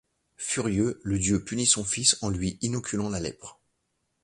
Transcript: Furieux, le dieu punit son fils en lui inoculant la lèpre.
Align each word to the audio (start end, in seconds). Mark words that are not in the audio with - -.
Furieux, 0.37 0.99
le 1.03 1.19
dieu 1.19 1.43
punit 1.45 1.67
son 1.67 1.83
fils 1.83 2.17
en 2.23 2.29
lui 2.29 2.57
inoculant 2.63 3.07
la 3.11 3.19
lèpre. 3.19 3.61